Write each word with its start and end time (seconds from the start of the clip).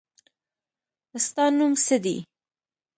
ستا 1.25 1.45
نوم 1.57 1.73
څه 1.85 1.95
دی. 2.03 2.17